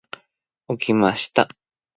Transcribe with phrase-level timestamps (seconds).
[0.67, 1.47] 起きました。